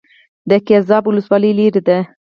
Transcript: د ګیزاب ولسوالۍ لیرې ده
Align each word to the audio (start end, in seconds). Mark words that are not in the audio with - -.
د 0.49 0.51
ګیزاب 0.67 1.03
ولسوالۍ 1.07 1.51
لیرې 1.59 1.81
ده 1.87 1.97